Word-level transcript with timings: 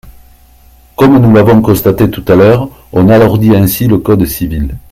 Comme 0.95 1.19
nous 1.19 1.31
l’avons 1.31 1.61
constaté 1.61 2.09
tout 2.09 2.25
à 2.27 2.33
l’heure, 2.35 2.67
on 2.91 3.07
alourdit 3.07 3.55
ainsi 3.55 3.87
le 3.87 3.99
code 3.99 4.25
civil. 4.25 4.79